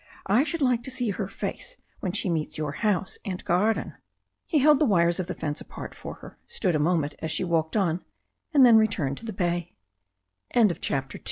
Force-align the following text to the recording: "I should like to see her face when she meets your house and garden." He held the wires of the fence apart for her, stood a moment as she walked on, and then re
"I 0.25 0.43
should 0.43 0.63
like 0.63 0.81
to 0.81 0.89
see 0.89 1.11
her 1.11 1.27
face 1.27 1.77
when 1.99 2.11
she 2.11 2.27
meets 2.27 2.57
your 2.57 2.71
house 2.71 3.19
and 3.23 3.45
garden." 3.45 3.93
He 4.47 4.57
held 4.57 4.79
the 4.79 4.85
wires 4.85 5.19
of 5.19 5.27
the 5.27 5.35
fence 5.35 5.61
apart 5.61 5.93
for 5.93 6.15
her, 6.15 6.39
stood 6.47 6.75
a 6.75 6.79
moment 6.79 7.13
as 7.19 7.29
she 7.29 7.43
walked 7.43 7.77
on, 7.77 8.03
and 8.51 8.65
then 8.65 8.77
re 8.77 8.87